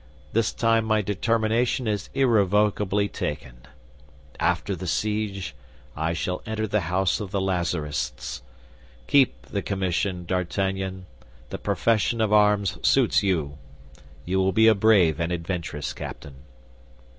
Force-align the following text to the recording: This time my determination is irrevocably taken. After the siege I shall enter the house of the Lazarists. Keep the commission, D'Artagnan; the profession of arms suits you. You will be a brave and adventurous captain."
This 0.33 0.51
time 0.51 0.85
my 0.85 1.03
determination 1.03 1.87
is 1.87 2.09
irrevocably 2.15 3.07
taken. 3.07 3.67
After 4.39 4.75
the 4.75 4.87
siege 4.87 5.53
I 5.95 6.13
shall 6.13 6.41
enter 6.43 6.65
the 6.65 6.79
house 6.89 7.19
of 7.19 7.29
the 7.29 7.39
Lazarists. 7.39 8.41
Keep 9.05 9.43
the 9.51 9.61
commission, 9.61 10.25
D'Artagnan; 10.25 11.05
the 11.51 11.59
profession 11.59 12.19
of 12.19 12.33
arms 12.33 12.79
suits 12.81 13.21
you. 13.21 13.59
You 14.25 14.39
will 14.39 14.53
be 14.53 14.65
a 14.65 14.73
brave 14.73 15.19
and 15.19 15.31
adventurous 15.31 15.93
captain." 15.93 16.37